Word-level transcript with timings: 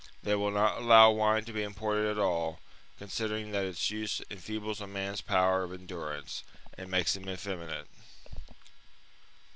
They 0.23 0.33
will 0.33 0.49
not 0.49 0.77
allow 0.79 1.11
wine 1.11 1.45
to 1.45 1.53
be 1.53 1.61
imported 1.61 2.07
at 2.09 2.17
all, 2.17 2.59
considering 2.97 3.51
that 3.51 3.65
its 3.67 3.91
use 3.91 4.19
enfeebles 4.31 4.81
a 4.81 4.87
man's 4.87 5.21
power 5.21 5.61
of 5.61 5.71
endurance 5.71 6.43
and 6.75 6.89
makes 6.89 7.15
him 7.15 7.29
effeminate. 7.29 7.85